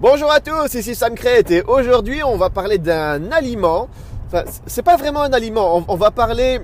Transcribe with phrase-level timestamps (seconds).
[0.00, 3.88] Bonjour à tous, ici Sam Crête et aujourd'hui on va parler d'un aliment.
[4.28, 6.60] Enfin, c'est pas vraiment un aliment, on, va parler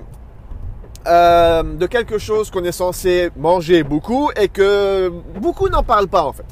[1.05, 6.23] euh, de quelque chose qu'on est censé manger beaucoup et que beaucoup n'en parlent pas
[6.23, 6.45] en fait.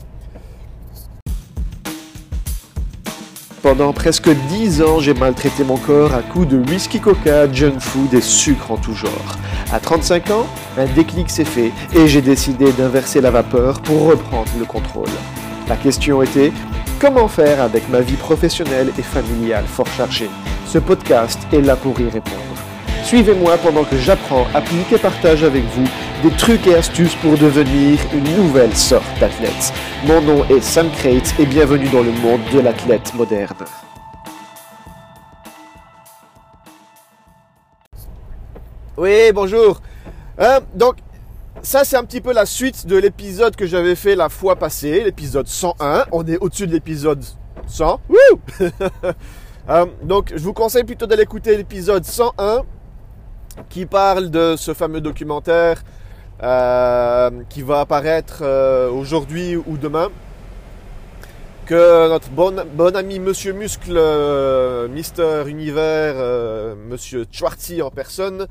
[3.62, 8.14] Pendant presque 10 ans, j'ai maltraité mon corps à coups de whisky coca, junk food
[8.14, 9.38] et sucre en tout genre.
[9.72, 10.46] À 35 ans,
[10.78, 15.08] un déclic s'est fait et j'ai décidé d'inverser la vapeur pour reprendre le contrôle.
[15.70, 16.52] La question était
[17.04, 20.30] comment faire avec ma vie professionnelle et familiale fort chargée?
[20.66, 22.38] Ce podcast est là pour y répondre.
[23.04, 25.84] Suivez-moi pendant que j'apprends, applique et partage avec vous
[26.24, 29.74] des trucs et astuces pour devenir une nouvelle sorte d'athlète.
[30.06, 33.66] Mon nom est Sam Crate et bienvenue dans le monde de l'athlète moderne.
[38.96, 39.82] Oui, bonjour.
[40.40, 40.62] Euh,
[41.64, 45.02] ça, c'est un petit peu la suite de l'épisode que j'avais fait la fois passée,
[45.02, 46.08] l'épisode 101.
[46.12, 47.24] On est au-dessus de l'épisode
[47.68, 48.00] 100.
[49.70, 52.64] Euh, donc, je vous conseille plutôt d'aller écouter l'épisode 101
[53.70, 55.82] qui parle de ce fameux documentaire
[56.44, 60.10] euh, qui va apparaître euh, aujourd'hui ou demain.
[61.66, 63.98] Que notre bon, ami Monsieur Muscle,
[64.90, 68.48] Mister Univers, Monsieur Schwartzy en personne,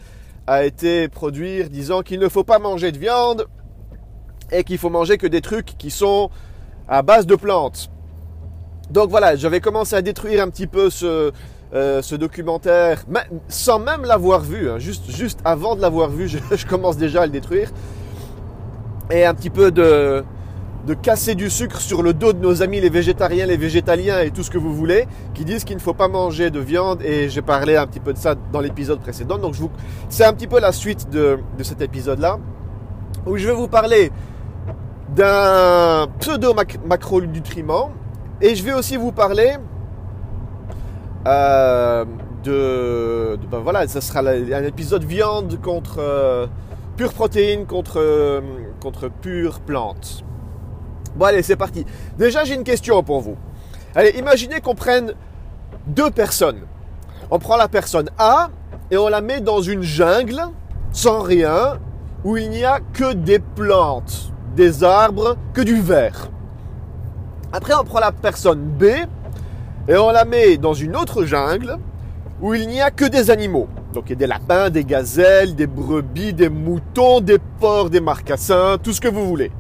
[0.47, 3.47] a été produire disant qu'il ne faut pas manger de viande
[4.51, 6.31] et qu'il faut manger que des trucs qui sont
[6.89, 7.91] à base de plantes.
[8.91, 11.33] Donc voilà, j'avais commencé à détruire un petit peu ce,
[11.73, 13.05] euh, ce documentaire
[13.49, 14.79] sans même l'avoir vu, hein.
[14.79, 17.71] juste, juste avant de l'avoir vu, je commence déjà à le détruire.
[19.11, 20.25] Et un petit peu de,
[20.87, 24.31] de casser du sucre sur le dos de nos amis les végétariens, les végétaliens et
[24.31, 27.03] tout ce que vous voulez, qui disent qu'il ne faut pas manger de viande.
[27.03, 29.39] Et j'ai parlé un petit peu de ça dans l'épisode précédent.
[29.39, 29.55] Donc
[30.09, 32.39] c'est un petit peu la suite de, cet épisode-là,
[33.27, 34.11] où je vais vous parler
[35.15, 37.93] d'un pseudo-macronutriment.
[38.41, 39.57] Et je vais aussi vous parler
[41.29, 42.05] euh,
[42.43, 46.47] de, ben voilà, ça sera un épisode viande contre euh,
[46.97, 48.41] pure protéine contre, euh,
[48.81, 50.25] contre pure plante.
[51.17, 51.85] Bon allez, c'est parti.
[52.19, 53.37] Déjà, j'ai une question pour vous.
[53.95, 55.13] Allez, imaginez qu'on prenne
[55.87, 56.61] deux personnes.
[57.31, 58.51] On prend la personne A
[58.91, 60.43] et on la met dans une jungle
[60.93, 61.79] sans rien
[62.25, 66.29] où il n'y a que des plantes, des arbres, que du verre.
[67.53, 68.85] Après, on prend la personne B
[69.89, 71.77] et on la met dans une autre jungle
[72.41, 73.69] où il n'y a que des animaux.
[73.93, 78.01] Donc il y a des lapins, des gazelles, des brebis, des moutons, des porcs, des
[78.01, 79.51] marcassins, tout ce que vous voulez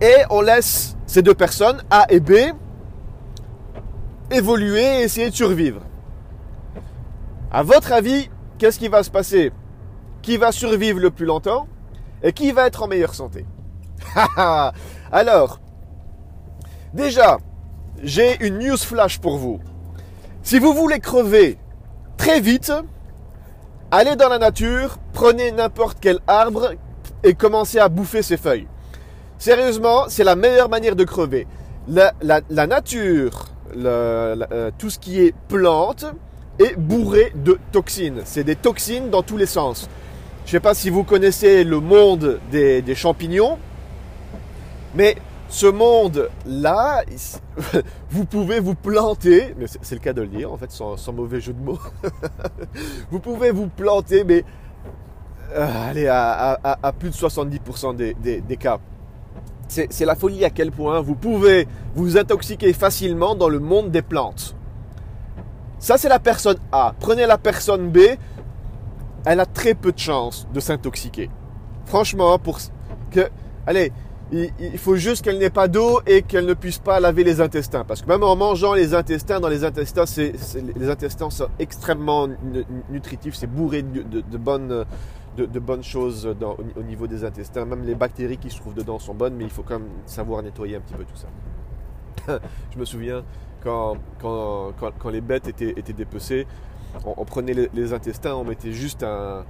[0.00, 2.32] et on laisse ces deux personnes, A et B,
[4.30, 5.82] évoluer et essayer de survivre.
[7.50, 9.52] À votre avis, qu'est-ce qui va se passer
[10.22, 11.66] Qui va survivre le plus longtemps
[12.22, 13.44] et qui va être en meilleure santé
[15.12, 15.58] Alors,
[16.94, 17.38] déjà,
[18.02, 19.60] j'ai une news flash pour vous.
[20.42, 21.58] Si vous voulez crever
[22.16, 22.72] très vite,
[23.90, 26.72] allez dans la nature, prenez n'importe quel arbre
[27.22, 28.68] et commencez à bouffer ses feuilles.
[29.40, 31.46] Sérieusement, c'est la meilleure manière de crever.
[31.88, 32.12] La,
[32.66, 36.04] nature, euh, tout ce qui est plante,
[36.58, 38.20] est bourré de toxines.
[38.26, 39.88] C'est des toxines dans tous les sens.
[40.44, 43.58] Je ne sais pas si vous connaissez le monde des, champignons,
[44.94, 45.16] mais
[45.48, 47.02] ce monde-là,
[48.10, 51.40] vous pouvez vous planter, mais c'est le cas de le dire en fait, sans, mauvais
[51.40, 51.78] jeu de mots.
[53.10, 54.44] vous pouvez vous planter, mais
[55.54, 58.78] euh, allez, à, plus de 70% des cas.
[59.70, 64.02] C'est la folie à quel point vous pouvez vous intoxiquer facilement dans le monde des
[64.02, 64.56] plantes.
[65.78, 66.92] Ça, c'est la personne A.
[66.98, 67.98] Prenez la personne B.
[69.24, 71.30] Elle a très peu de chances de s'intoxiquer.
[71.86, 72.58] Franchement, pour
[73.12, 73.30] que,
[73.64, 73.92] allez,
[74.32, 77.84] il, faut juste qu'elle n'ait pas d'eau et qu'elle ne puisse pas laver les intestins.
[77.84, 80.04] Parce que même en mangeant les intestins, dans les intestins,
[80.76, 82.28] les intestins sont extrêmement
[82.90, 83.36] nutritifs.
[83.36, 84.84] C'est bourré de bonnes
[85.36, 87.64] de, bonnes choses au, niveau des intestins.
[87.64, 90.42] Même les bactéries qui se trouvent dedans sont bonnes, mais il faut quand même savoir
[90.42, 92.40] nettoyer un petit peu tout ça.
[92.72, 93.24] je me souviens
[93.62, 96.46] quand, quand, quand, les bêtes étaient, étaient dépecées,
[97.04, 99.44] on, prenait les, intestins, on mettait juste un,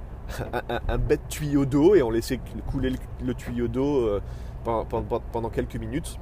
[0.87, 2.39] un, bête tuyau d'eau et on laissait
[2.71, 2.93] couler
[3.23, 4.21] le, tuyau d'eau euh,
[4.63, 6.19] pendant, pendant, quelques minutes.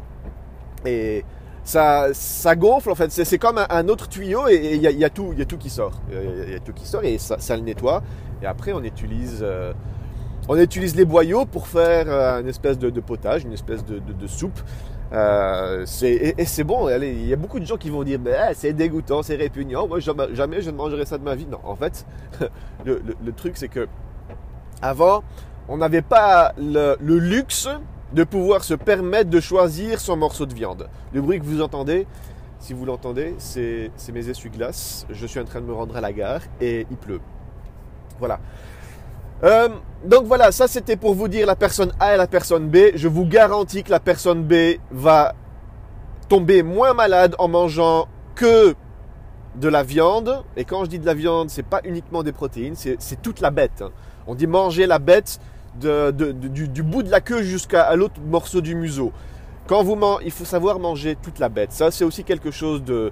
[0.85, 1.25] Et
[1.69, 3.11] ça, gonfle en fait.
[3.11, 5.91] C'est comme un, autre tuyau et il y, a, tout, y a tout qui sort.
[6.11, 8.01] Il y, a tout qui sort et ça, ça, le nettoie.
[8.41, 9.73] Et après, on utilise, euh,
[10.47, 14.59] on utilise les boyaux pour faire euh, une espèce de, potage, une espèce de, soupe.
[15.11, 16.87] Euh, et, c'est bon.
[16.89, 19.87] il y a beaucoup de gens qui vont dire bah, c'est dégoûtant, c'est répugnant.
[19.87, 21.45] Moi, jamais, je ne mangerai ça de ma vie.
[21.45, 22.05] Non, en fait,
[22.85, 23.87] le, truc, c'est que
[24.81, 25.23] avant,
[25.67, 27.67] on n'avait pas le, luxe
[28.13, 30.89] de pouvoir se permettre de choisir son morceau de viande.
[31.13, 32.07] Le bruit que vous entendez,
[32.59, 35.05] si vous l'entendez, c'est mes essuie-glaces.
[35.09, 37.21] Je suis en train de me rendre à la gare et il pleut.
[38.19, 38.39] Voilà.
[39.43, 39.69] Euh,
[40.03, 42.77] donc voilà, ça c'était pour vous dire la personne A et la personne B.
[42.95, 45.33] Je vous garantis que la personne B va
[46.27, 48.75] tomber moins malade en mangeant que
[49.55, 50.43] de la viande.
[50.57, 53.51] Et quand je dis de la viande, c'est pas uniquement des protéines, c'est toute la
[53.51, 53.81] bête.
[53.81, 53.91] Hein.
[54.27, 55.39] On dit manger la bête
[55.79, 59.11] du, bout de la queue jusqu'à l'autre morceau du museau.
[59.67, 61.71] Quand vous il faut savoir manger toute la bête.
[61.71, 63.11] Ça, c'est aussi quelque chose de,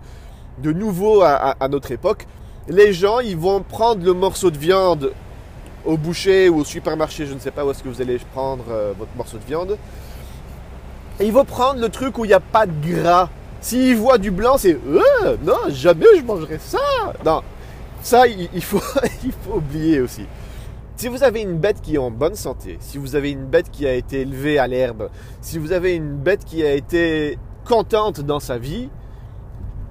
[0.64, 2.25] nouveau à, notre époque.
[2.68, 5.14] Les gens, ils vont prendre le morceau de viande
[5.86, 8.66] au boucher ou au supermarché, je ne sais pas où est-ce que vous allez prendre
[8.69, 9.78] euh, votre morceau de viande.
[11.19, 13.30] Et ils vont prendre le truc où il n'y a pas de gras.
[13.62, 16.80] S'ils voient du blanc, c'est euh, non, jamais je mangerai ça.
[17.25, 17.42] Non,
[18.02, 18.81] ça, il, faut,
[19.24, 20.25] il faut oublier aussi.
[20.98, 23.70] Si vous avez une bête qui est en bonne santé, si vous avez une bête
[23.70, 25.12] qui a été élevée à l'herbe,
[25.42, 28.90] si vous avez une bête qui a été contente dans sa vie,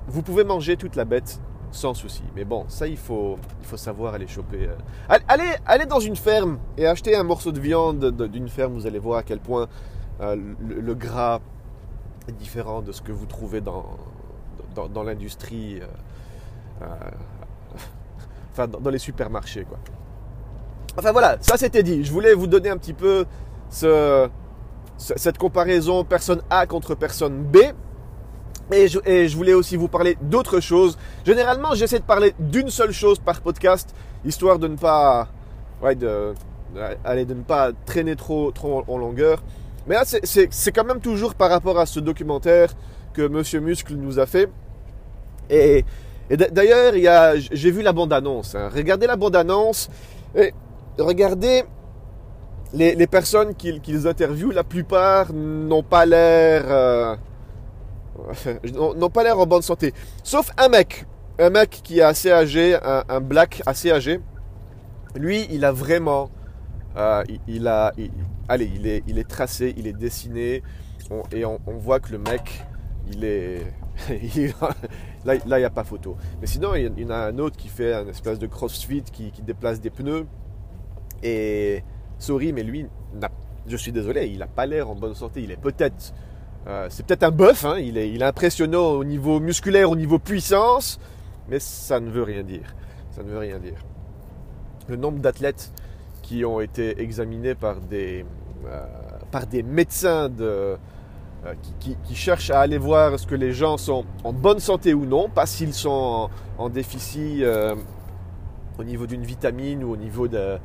[0.09, 2.25] vous pouvez manger toute la bête sans souci.
[2.35, 4.67] Mais bon, ça, il faut, il faut savoir aller choper.
[4.67, 5.19] Euh.
[5.29, 8.73] Allez, allez dans une ferme et achetez un morceau de viande d'une ferme.
[8.73, 9.69] Vous allez voir à quel point
[10.21, 11.39] euh, le, gras
[12.27, 13.97] est différent de ce que vous trouvez dans,
[14.75, 15.81] dans, l'industrie,
[16.83, 16.87] euh,
[18.51, 19.65] enfin dans, dans les supermarchés.
[19.65, 19.79] Quoi.
[20.99, 22.05] Enfin voilà, ça c'était dit.
[22.05, 23.27] Je voulais vous donner un petit peu
[23.71, 27.59] cette comparaison personne A contre personne B.
[28.73, 30.99] Et je, voulais aussi vous parler d'autre chose.
[31.25, 33.95] Généralement, j'essaie de parler d'une seule chose par podcast,
[34.25, 35.29] histoire de ne pas,
[35.83, 36.35] ouais, de,
[36.75, 39.45] de ne pas traîner trop, trop en, longueur.
[39.87, 42.71] Mais là, c'est quand même toujours par rapport à ce documentaire
[43.13, 44.51] que Monsieur Muscle nous a fait.
[45.49, 45.85] Et,
[46.29, 46.93] d'ailleurs,
[47.37, 48.57] j'ai vu la bande-annonce.
[48.57, 48.69] Hein.
[48.75, 49.89] Regardez la bande-annonce.
[50.99, 51.65] Regardez
[52.73, 57.17] les, personnes qu'ils interviewent, la plupart n'ont pas l'air euh,
[58.75, 59.93] n'ont pas l'air en bonne santé.
[60.23, 61.07] Sauf un mec,
[61.39, 64.21] un mec qui est assez âgé, un, black assez âgé.
[65.15, 66.31] Lui, il a vraiment,
[66.97, 67.93] euh, il, a,
[68.49, 70.63] allez, il est, il est tracé, il est dessiné,
[71.33, 72.65] et on, voit que le mec,
[73.11, 73.61] il est,
[75.25, 76.17] là, il n'y a pas photo.
[76.41, 79.33] Mais sinon, il y en a un autre qui fait un espèce de crossfit, qui
[79.43, 80.27] déplace des pneus.
[81.23, 81.83] Et
[82.19, 82.87] sorry, mais lui,
[83.69, 85.43] je suis désolé, il n'a pas l'air en bonne santé.
[85.43, 86.15] Il est peut-être,
[86.67, 87.65] euh, c'est peut-être un bœuf.
[87.65, 90.99] Hein, il, est, impressionnant au niveau musculaire, au niveau puissance,
[91.49, 92.75] mais ça ne veut rien dire.
[93.11, 93.79] Ça ne veut rien dire.
[94.89, 95.73] Le nombre d'athlètes
[96.23, 98.25] qui ont été examinés par des,
[98.67, 98.87] euh,
[99.31, 100.77] par des médecins de,
[101.45, 105.07] euh, qui, cherchent à aller voir ce que les gens sont en bonne santé ou
[105.07, 106.29] non, pas s'ils sont
[106.59, 107.45] en, déficit
[108.79, 110.59] au niveau d'une vitamine ou au niveau de,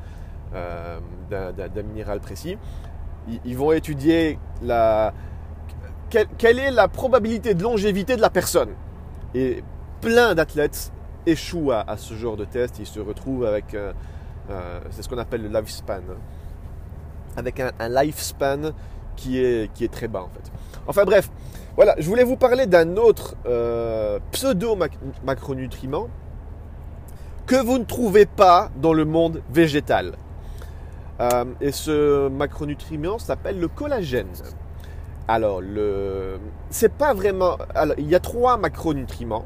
[0.53, 0.99] euh,
[1.29, 2.57] d'un minéral précis.
[3.45, 5.13] Ils, vont étudier la,
[6.09, 8.71] quelle, est la probabilité de longévité de la personne.
[9.33, 9.63] Et
[10.01, 10.91] plein d'athlètes
[11.25, 12.79] échouent à, ce genre de test.
[12.79, 13.93] Ils se retrouvent avec, euh,
[14.49, 16.01] euh, c'est ce qu'on appelle le lifespan,
[17.37, 18.71] avec un, lifespan
[19.15, 20.51] qui est, qui est très bas en fait.
[20.87, 21.29] Enfin bref,
[21.77, 23.35] voilà, je voulais vous parler d'un autre
[24.31, 26.09] pseudo-macronutriment
[27.45, 30.13] que vous ne trouvez pas dans le monde végétal.
[31.21, 34.27] Euh, et ce macronutriment s'appelle le collagène.
[35.27, 36.39] Alors, le...
[36.69, 37.57] c'est pas vraiment.
[37.97, 39.45] Il y a trois macronutriments.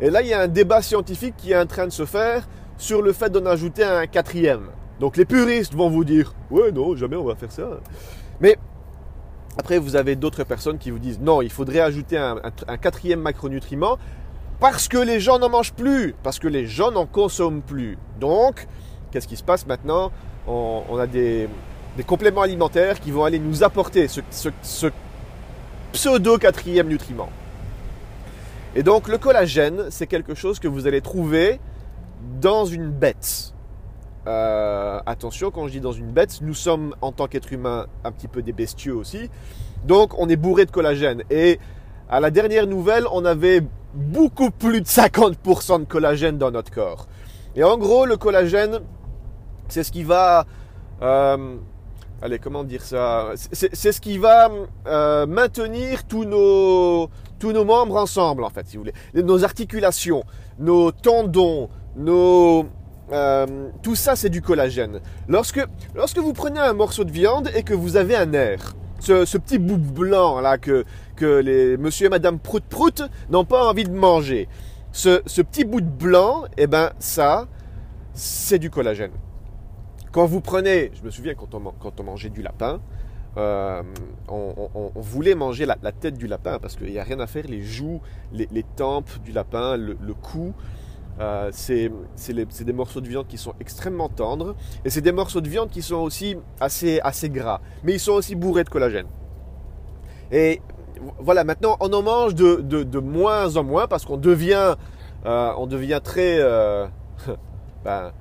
[0.00, 2.48] Et là, il y a un débat scientifique qui est en train de se faire
[2.78, 4.68] sur le fait d'en ajouter un quatrième.
[5.00, 7.68] Donc, les puristes vont vous dire Ouais, non, jamais on va faire ça.
[8.40, 8.56] Mais
[9.58, 12.36] après, vous avez d'autres personnes qui vous disent Non, il faudrait ajouter un,
[12.68, 13.98] un quatrième macronutriment
[14.60, 17.98] parce que les gens n'en mangent plus, parce que les gens n'en consomment plus.
[18.20, 18.68] Donc,
[19.10, 20.12] qu'est-ce qui se passe maintenant?
[20.46, 21.48] On, a des,
[22.06, 24.20] compléments alimentaires qui vont aller nous apporter ce,
[25.92, 27.28] pseudo quatrième nutriment.
[28.74, 31.60] Et donc le collagène, c'est quelque chose que vous allez trouver
[32.40, 33.52] dans une bête.
[34.26, 38.12] Euh, attention, quand je dis dans une bête, nous sommes en tant qu'être humain un
[38.12, 39.30] petit peu des bestiaux aussi.
[39.84, 41.24] Donc on est bourré de collagène.
[41.30, 41.58] Et
[42.08, 43.62] à la dernière nouvelle, on avait
[43.94, 47.06] beaucoup plus de 50% de collagène dans notre corps.
[47.56, 48.80] Et en gros, le collagène,
[49.70, 50.46] c'est ce qui va...
[51.02, 51.56] Euh,
[52.22, 53.30] allez, comment dire ça?
[53.34, 54.50] C'est ce qui va
[54.86, 57.08] euh, maintenir tous nos,
[57.38, 59.22] tous nos membres ensemble, en fait, si vous voulez.
[59.22, 60.22] Nos articulations,
[60.58, 62.66] nos tendons, nos...
[63.12, 65.00] Euh, tout ça, c'est du collagène.
[65.28, 69.38] Lorsque, lorsque vous prenez un morceau de viande et que vous avez un nerf, ce,
[69.38, 70.84] petit bout blanc là que,
[71.16, 74.46] que les monsieur et madame prout prout n'ont pas envie de manger,
[74.92, 77.48] ce, ce petit bout de blanc, eh ben ça,
[78.14, 79.12] c'est du collagène.
[80.12, 82.80] Quand vous prenez, je me souviens quand on, mangeait du lapin,
[83.36, 83.80] euh,
[84.28, 87.62] on, voulait manger la, tête du lapin parce qu'il n'y a rien à faire, les
[87.62, 88.00] joues,
[88.32, 90.52] les, tempes du lapin, le, cou.
[91.20, 91.92] Euh, c'est
[92.64, 95.82] des morceaux de viande qui sont extrêmement tendres et c'est des morceaux de viande qui
[95.82, 99.06] sont aussi assez, assez gras, mais ils sont aussi bourrés de collagène.
[100.32, 100.60] Et
[101.20, 104.74] voilà, maintenant on en mange de, moins en moins parce qu'on devient,
[105.24, 106.40] euh, devient très,
[107.84, 108.12] ben,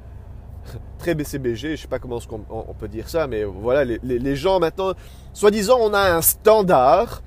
[0.97, 4.59] très BCBG, je ne sais pas comment on, peut dire ça, mais voilà, les, gens
[4.59, 4.93] maintenant,
[5.33, 7.21] soi-disant, on a un standard.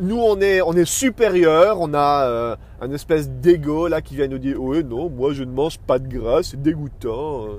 [0.00, 4.28] Nous, on est, on est supérieur, on a euh, un espèce d'ego là qui vient
[4.28, 7.58] nous dire Oui, non, moi je ne mange pas de gras, c'est dégoûtant.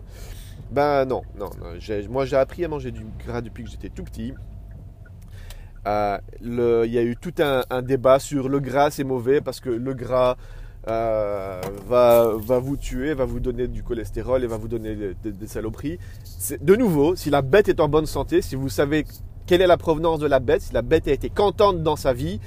[0.71, 1.49] Ben non, non,
[2.09, 4.33] moi j'ai appris à manger du gras depuis que j'étais tout petit.
[5.87, 9.59] Euh, il y a eu tout un, un débat sur le gras c'est mauvais parce
[9.59, 10.35] que le gras
[10.89, 15.47] euh, va, va vous tuer, va vous donner du cholestérol et va vous donner des,
[15.47, 15.99] saloperies.
[16.61, 19.05] De nouveau, si la bête est en bonne santé, si vous savez
[19.45, 22.13] quelle est la provenance de la bête, si la bête a été contente dans sa
[22.13, 22.39] vie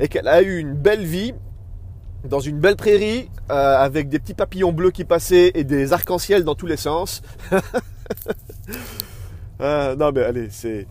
[0.00, 1.32] et qu'elle a eu une belle vie
[2.24, 6.44] dans une belle prairie euh, avec des petits papillons bleus qui passaient et des arcs-en-ciel
[6.44, 7.22] dans tous les sens.
[9.58, 10.86] Euh, non mais allez, c'est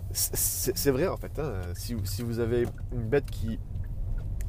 [0.90, 1.38] vrai en fait.
[1.38, 1.52] Hein.
[1.75, 3.60] Si, si, vous avez une bête qui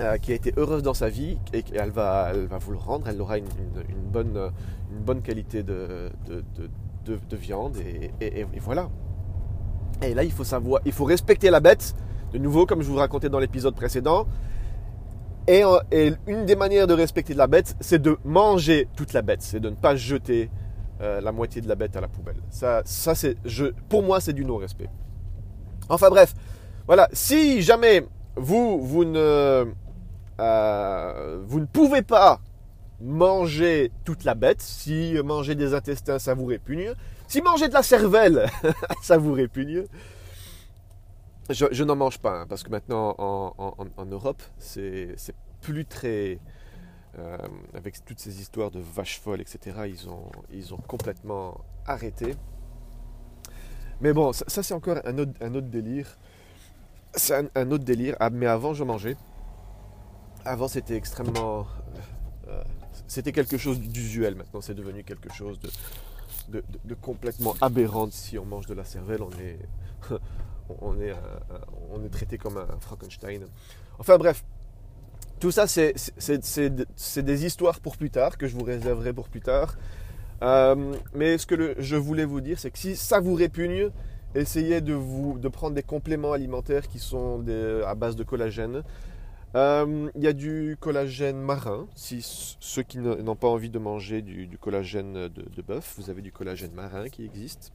[0.01, 2.79] euh, qui a été heureuse dans sa vie et qu'elle va, elle va vous le
[2.79, 3.47] rendre, elle aura une,
[4.13, 4.53] bonne,
[4.93, 6.11] une bonne qualité de,
[7.07, 8.91] de, viande et, voilà.
[10.03, 11.95] Et là, il faut savoir, il faut respecter la bête,
[12.33, 14.27] de nouveau, comme je vous racontais dans l'épisode précédent.
[15.49, 15.63] Et,
[15.93, 19.61] et, une des manières de respecter la bête, c'est de manger toute la bête, c'est
[19.61, 20.51] de ne pas jeter
[21.01, 22.43] euh, la moitié de la bête à la poubelle.
[22.51, 24.91] Ça, ça c'est, je, pour moi, c'est du non-respect.
[25.89, 26.35] Enfin bref,
[26.87, 27.09] voilà.
[27.13, 29.67] Si jamais vous, vous ne
[30.41, 32.41] euh, vous ne pouvez pas
[33.01, 34.61] manger toute la bête.
[34.61, 36.93] Si manger des intestins, ça vous répugne.
[37.29, 38.47] Si manger de la cervelle,
[39.03, 39.85] ça vous répugne.
[41.49, 45.15] Je, n'en mange pas, hein, parce que maintenant en, Europe, c'est
[45.61, 46.39] plus très...
[47.19, 47.39] Euh,
[47.73, 49.75] avec toutes ces histoires de vaches folles, etc.,
[50.53, 52.35] ils ont, complètement arrêté.
[54.03, 56.19] Mais bon, ça, c'est encore un autre, délire.
[57.15, 58.17] C'est un, un, autre délire.
[58.21, 59.17] Ah, mais avant, je mangeais
[60.47, 61.61] avant c'était extrêmement.
[61.61, 62.63] Euh, euh,
[63.07, 64.35] c'était quelque chose d'usuel.
[64.35, 65.59] Maintenant c'est devenu quelque chose
[66.49, 68.09] de, complètement aberrant.
[68.11, 69.59] Si on mange de la cervelle, on est,
[70.81, 71.15] on est,
[71.93, 73.47] on est traité comme un Frankenstein.
[73.99, 74.45] Enfin bref,
[75.41, 79.77] tout ça c'est des histoires pour plus tard, que je vous réserverai pour plus tard.
[80.43, 83.91] Euh, mais ce que je voulais vous dire, c'est que si ça vous répugne,
[84.35, 87.45] essayez de, vous, de prendre des compléments alimentaires qui sont
[87.87, 88.83] à base de collagène.
[89.55, 91.87] Euh, il y a du collagène marin.
[91.95, 92.21] Si
[92.61, 96.73] ceux qui n'ont pas envie de manger du, collagène de, bœuf, vous avez du collagène
[96.73, 97.73] marin qui existe.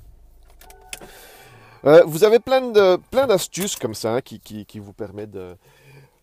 [1.85, 5.55] Euh, vous avez plein de plein d'astuces comme ça qui, qui, vous permettent de.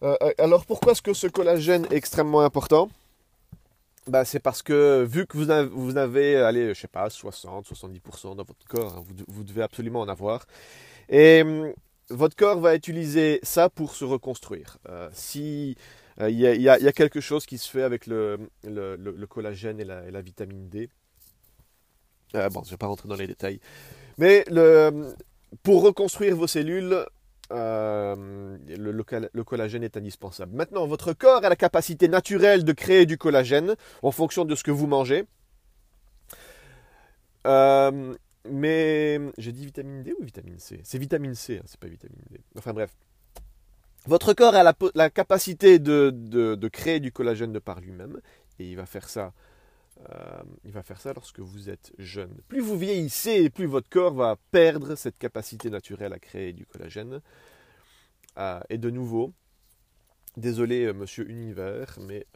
[0.05, 2.89] Euh, alors pourquoi est-ce que ce collagène est extrêmement important?
[4.07, 8.37] Bah, c'est parce que vu que vous avez, vous avez allez, je sais pas, 60-70%
[8.37, 10.47] dans votre corps, hein, vous, vous, devez absolument en avoir.
[11.11, 11.43] Et
[12.11, 14.79] votre corps va utiliser ça pour se reconstruire.
[14.89, 15.77] Euh, si
[16.21, 18.39] euh, il y, a quelque chose qui se fait avec le,
[19.29, 20.89] collagène et la, vitamine D.
[22.35, 23.61] Euh, bon, je ne vais pas rentrer dans les détails.
[24.19, 24.45] Mais
[25.63, 27.05] pour reconstruire vos cellules,
[27.51, 30.57] le, collagène est indispensable.
[30.57, 34.65] Maintenant, votre corps a la capacité naturelle de créer du collagène en fonction de ce
[34.65, 35.25] que vous mangez.
[38.51, 40.81] Mais j'ai dit vitamine D ou vitamine C?
[40.85, 42.41] C'est vitamine C, hein, c'est pas vitamine D.
[42.57, 42.91] Enfin bref.
[44.07, 48.21] Votre corps a la, capacité de, créer du collagène de par lui-même
[48.59, 49.33] et il va faire ça.
[50.09, 52.35] Euh, il va faire ça lorsque vous êtes jeune.
[52.49, 57.21] Plus vous vieillissez, plus votre corps va perdre cette capacité naturelle à créer du collagène.
[58.39, 59.35] Euh, et de nouveau,
[60.37, 62.27] désolé euh, Monsieur Univers, mais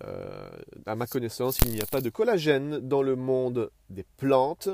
[0.85, 4.69] à ma connaissance, il n'y a pas de collagène dans le monde des plantes.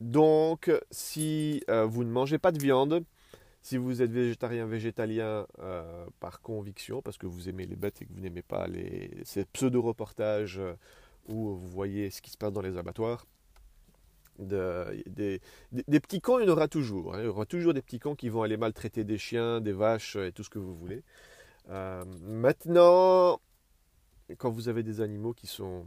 [0.00, 3.04] Donc, si euh, vous ne mangez pas de viande,
[3.62, 8.06] si vous êtes végétarien, végétalien euh, par conviction, parce que vous aimez les bêtes et
[8.06, 10.74] que vous n'aimez pas les, ces pseudo-reportages euh,
[11.26, 13.26] où vous voyez ce qui se passe dans les abattoirs,
[14.38, 15.40] des,
[15.72, 17.16] petits cons, il y en aura toujours.
[17.16, 17.22] Hein.
[17.22, 20.14] Il y aura toujours des petits cons qui vont aller maltraiter des chiens, des vaches
[20.14, 21.02] et tout ce que vous voulez.
[21.66, 23.40] maintenant,
[24.36, 25.86] quand vous avez des animaux qui sont,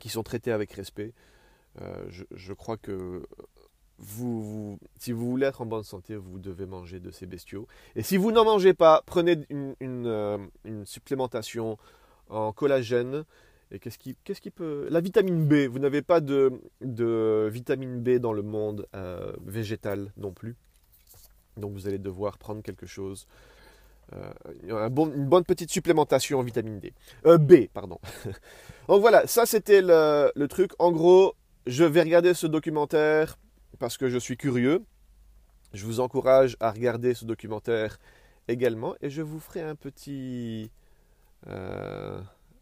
[0.00, 1.12] qui sont traités avec respect,
[1.82, 3.22] euh, je, crois que
[3.98, 7.66] vous, si vous voulez être en bonne santé, vous devez manger de ces bestiaux.
[7.96, 9.74] Et si vous n'en mangez pas, prenez une,
[10.06, 10.38] euh,
[10.84, 11.76] supplémentation
[12.28, 13.24] en collagène.
[13.72, 14.86] Et qu'est-ce qui, qu'est-ce qui peut...
[14.90, 16.52] La vitamine B, vous n'avez pas de,
[17.50, 20.54] vitamine B dans le monde euh, végétal non plus.
[21.56, 23.26] Donc vous allez devoir prendre quelque chose.
[24.62, 26.92] Une bonne petite supplémentation en vitamine D.
[27.24, 27.98] B, pardon.
[28.88, 30.70] Donc voilà, ça c'était le truc.
[30.78, 31.34] En gros,
[31.66, 33.38] je vais regarder ce documentaire
[33.78, 34.84] parce que je suis curieux.
[35.72, 37.98] Je vous encourage à regarder ce documentaire
[38.48, 40.70] également et je vous ferai un petit,
[41.48, 42.20] euh,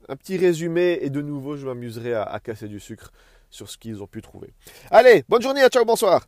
[0.08, 3.12] un petit résumé et de nouveau je m'amuserai à, casser du sucre
[3.50, 4.52] sur ce qu'ils ont pu trouver.
[4.90, 6.26] Allez, bonne journée, à ciao, bonsoir